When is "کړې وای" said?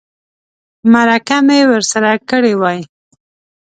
2.29-2.79